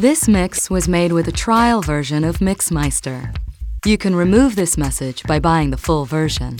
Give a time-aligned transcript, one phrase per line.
[0.00, 3.36] This mix was made with a trial version of Mixmeister.
[3.84, 6.58] You can remove this message by buying the full version.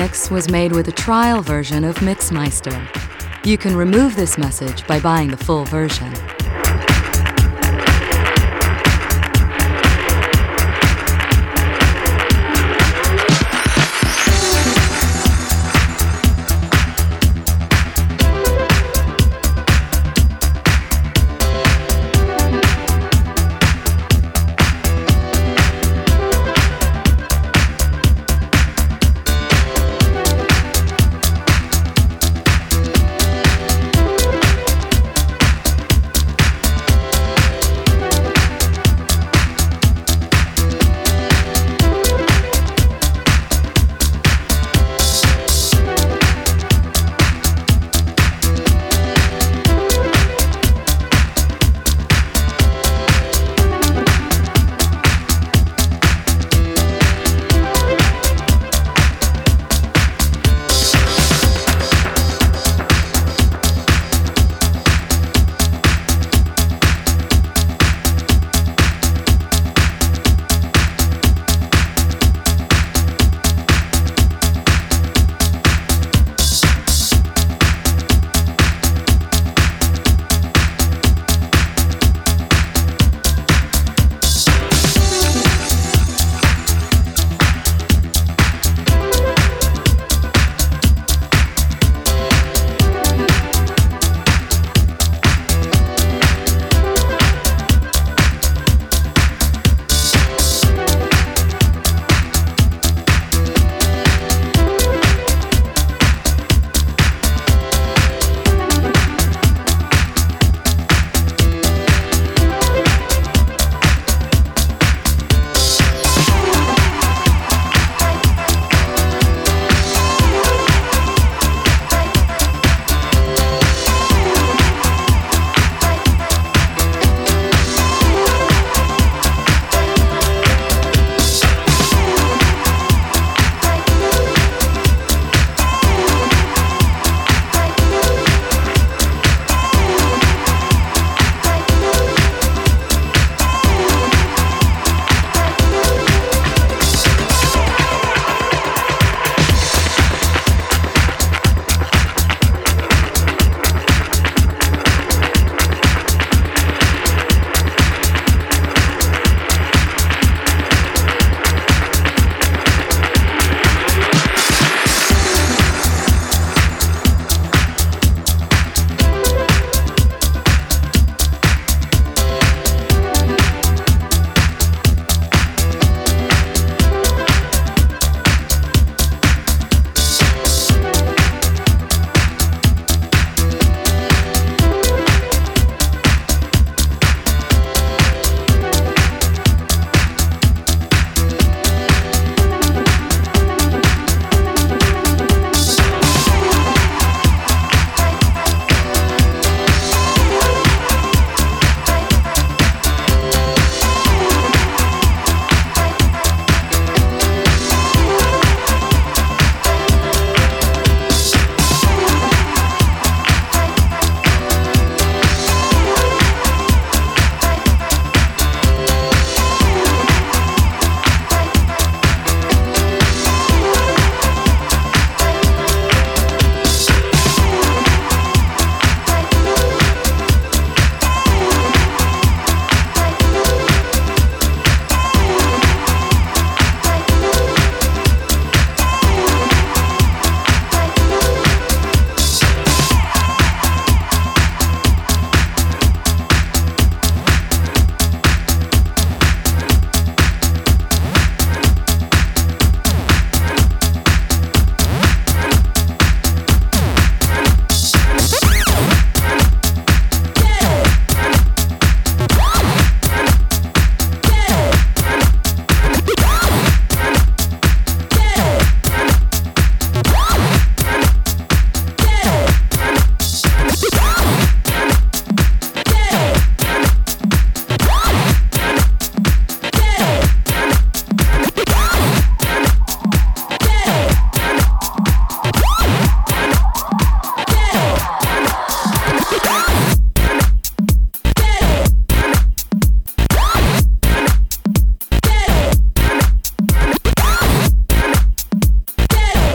[0.00, 2.74] Mix was made with a trial version of Mixmeister.
[3.44, 6.19] You can remove this message by buying the full version.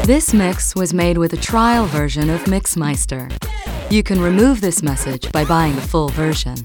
[0.06, 3.32] This mix was made with a trial version of Mixmeister.
[3.92, 6.58] You can remove this message by buying the full version.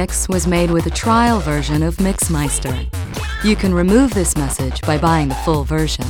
[0.00, 2.72] Mix was made with a trial version of Mixmeister.
[3.42, 6.06] You can remove this message by buying the full version.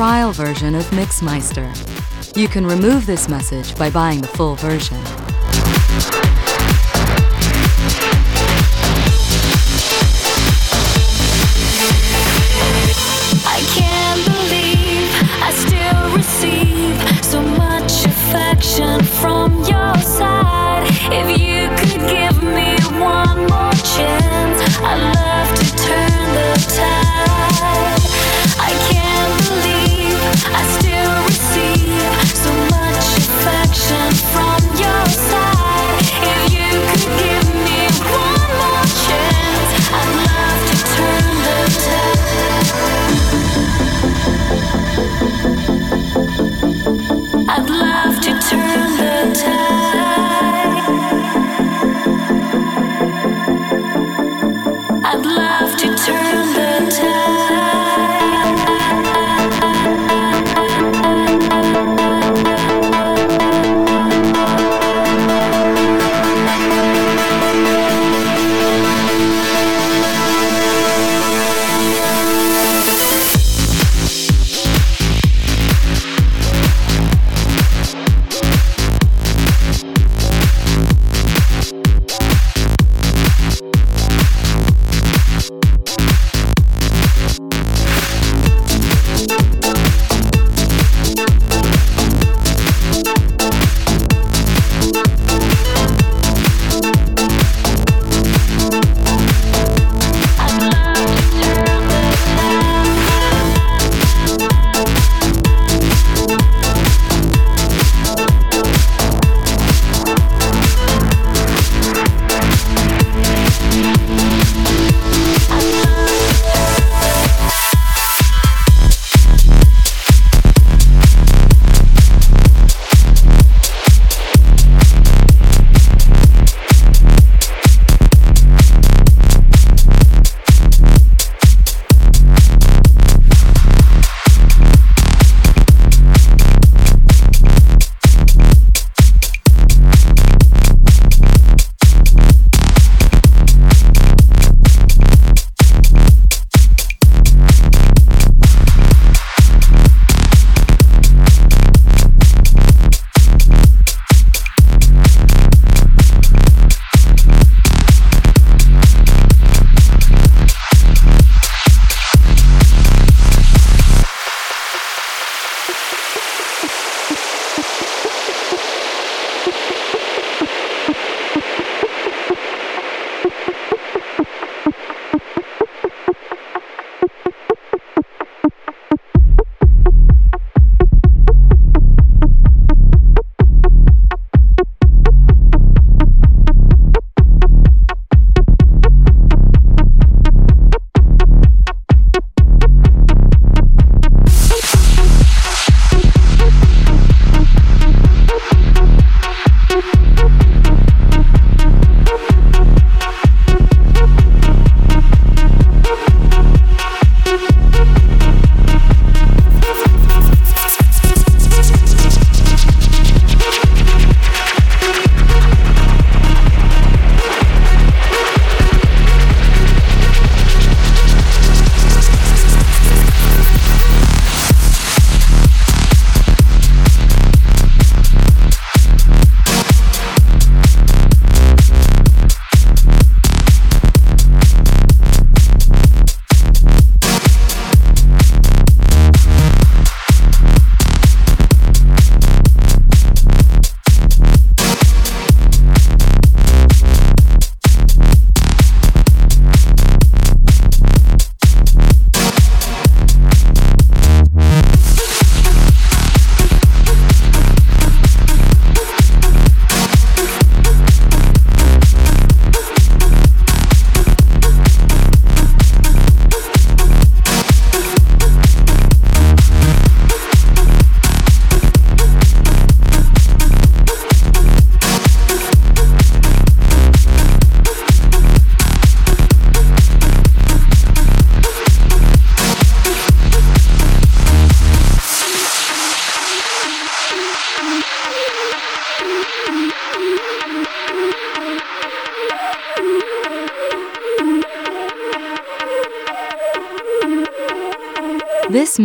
[0.00, 1.68] trial version of Mixmeister.
[2.34, 4.96] You can remove this message by buying the full version.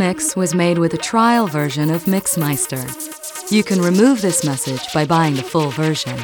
[0.08, 2.86] Mix was made with a trial version of Mixmeister.
[3.52, 6.20] You can remove this message by buying the full version.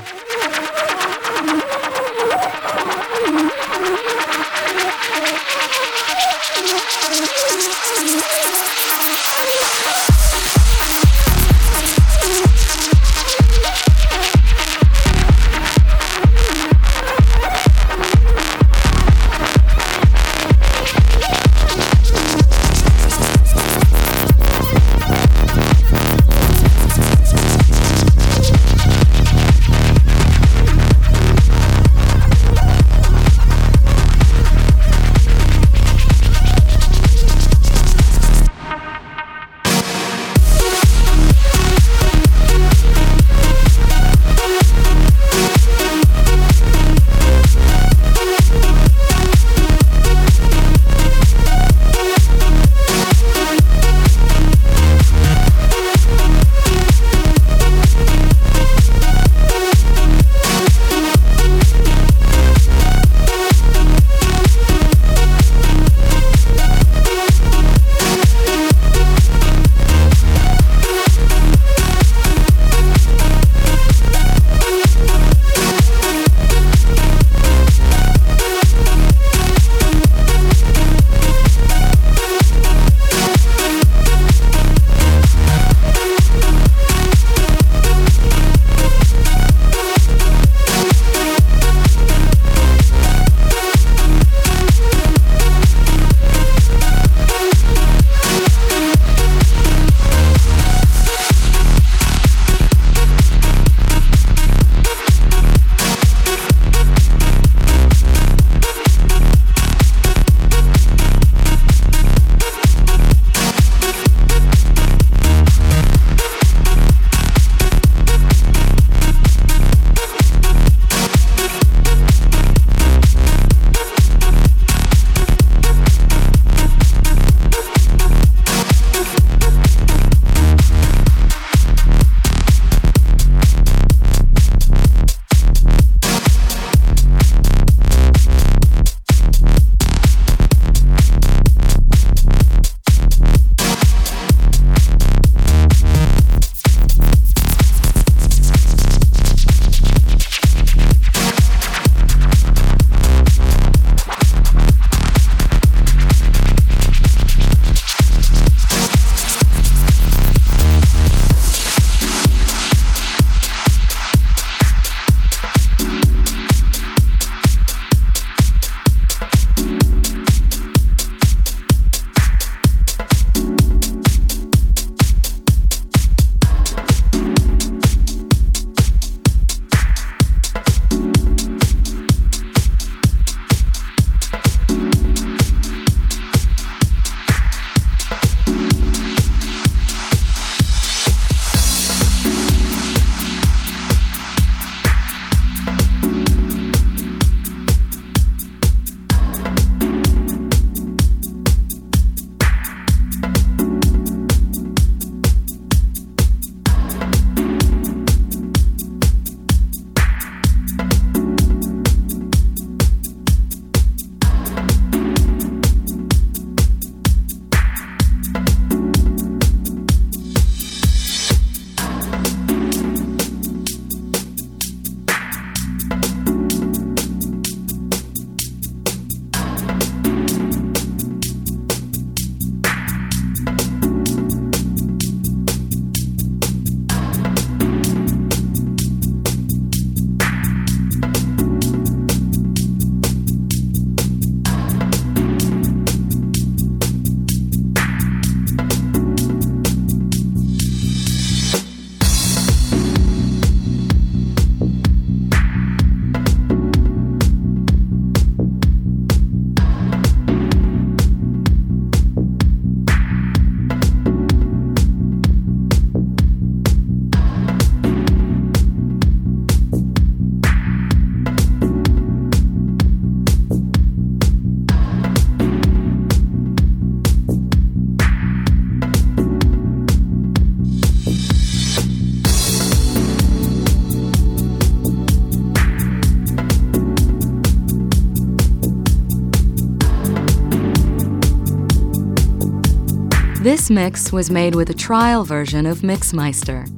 [293.41, 296.69] This mix was made with a trial version of Mixmeister.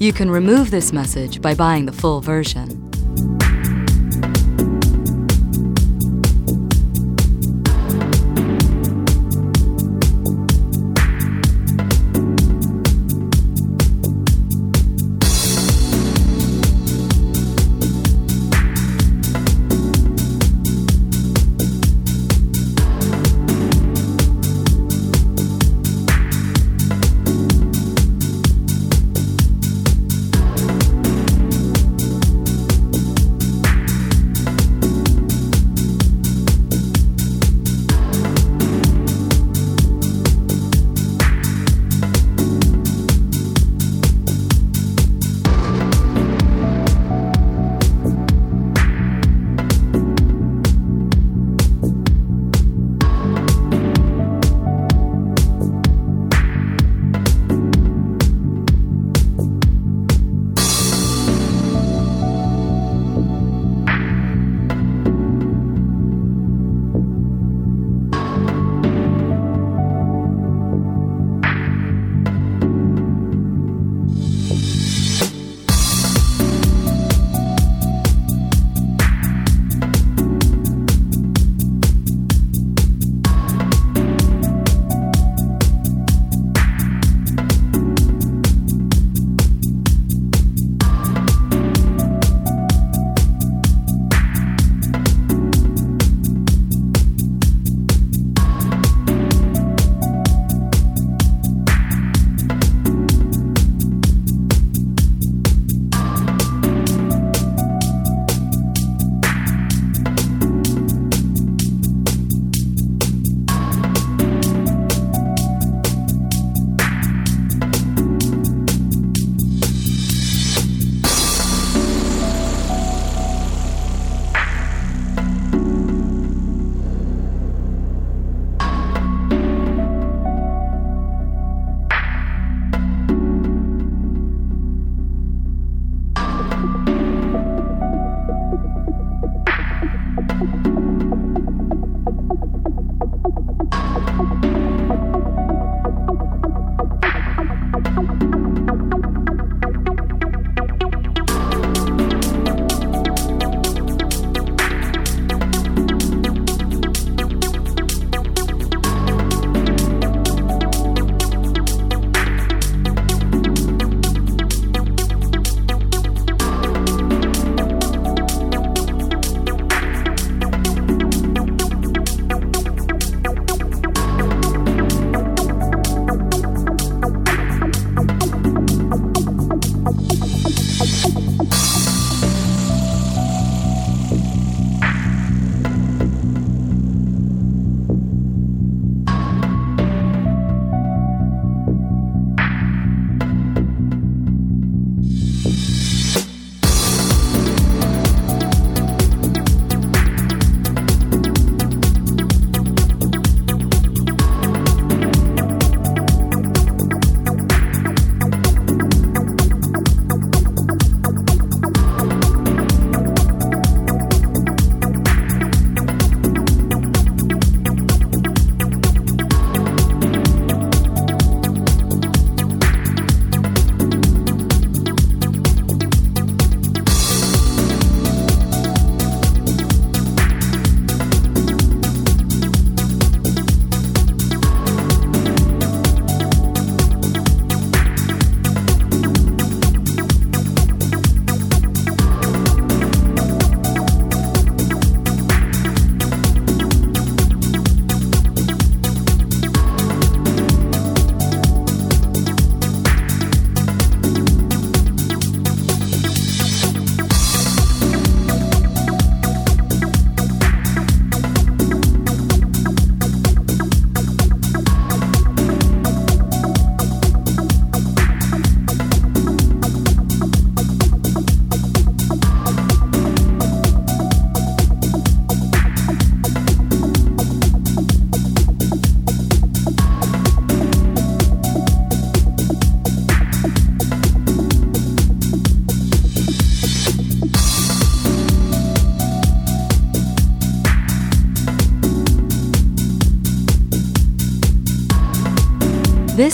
[0.00, 2.73] You can remove this message by buying the full version.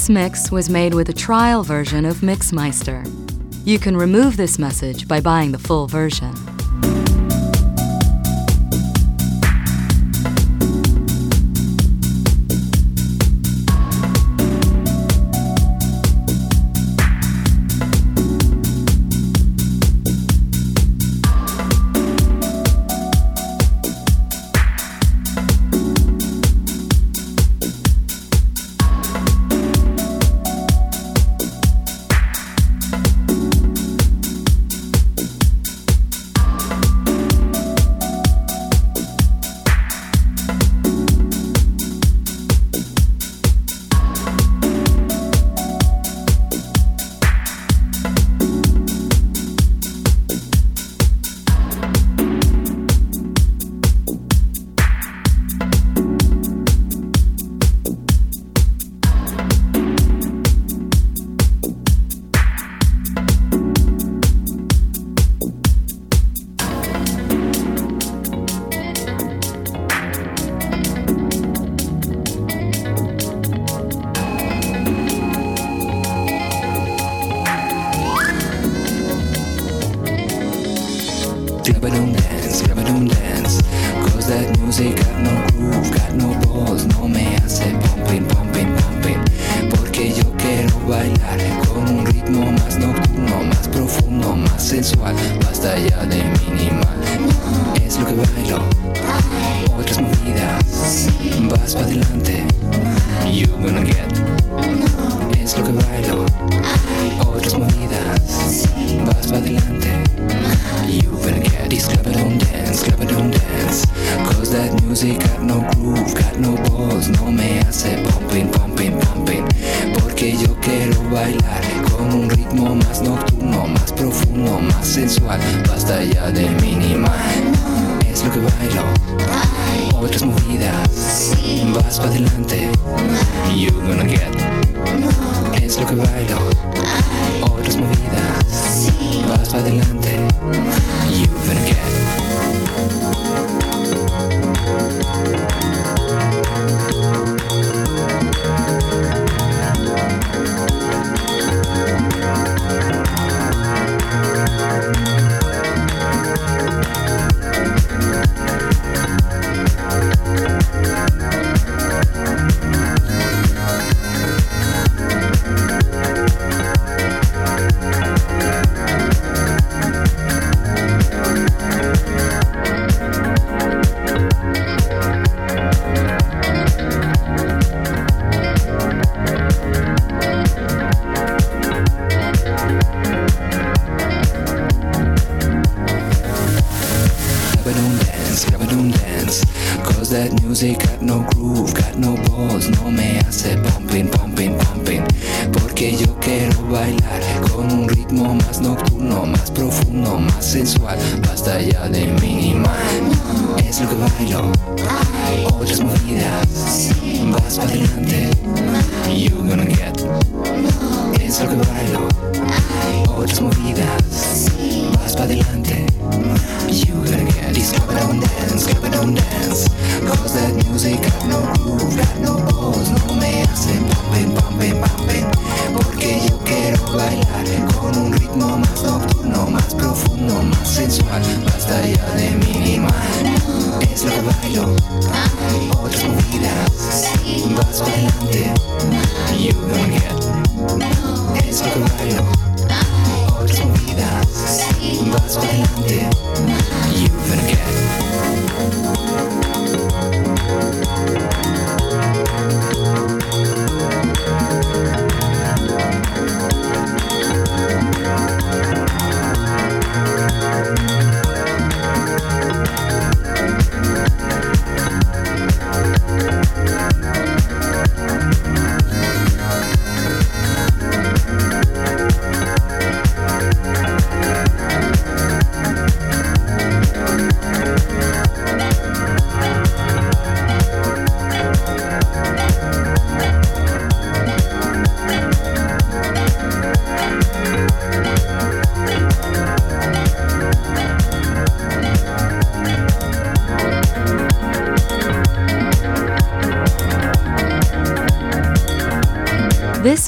[0.01, 3.05] This mix was made with a trial version of Mixmeister.
[3.67, 6.35] You can remove this message by buying the full version.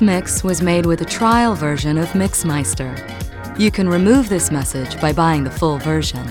[0.02, 2.92] This mix was made with a trial version of Mixmeister.
[3.56, 6.26] You can remove this message by buying the full version.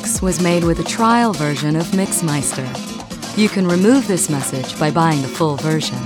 [0.00, 2.66] Mix was made with a trial version of Mixmeister.
[3.36, 5.98] You can remove this message by buying the full version.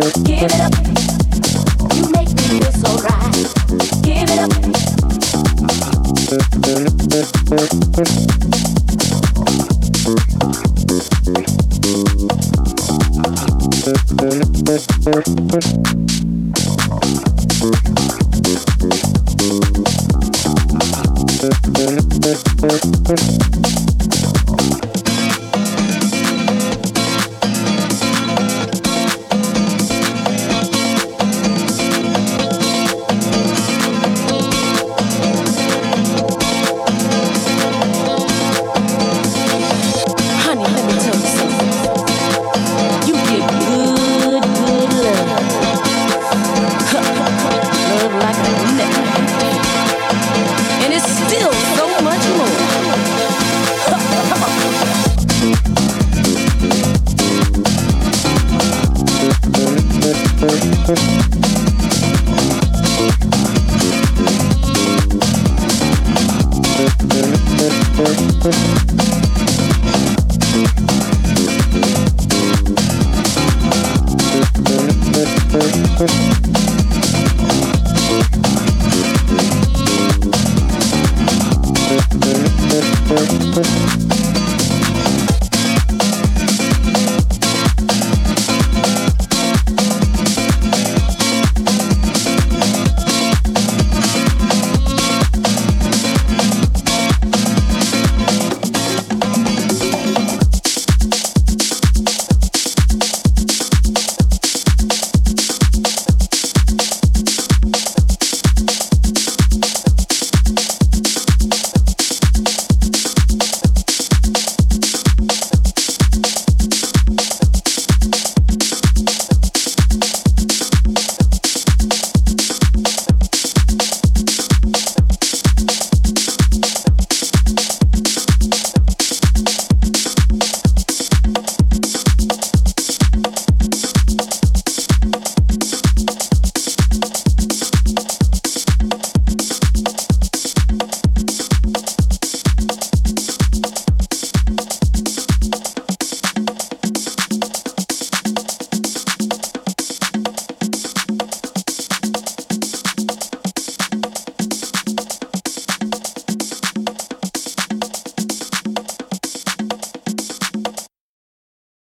[0.00, 0.70] Honey,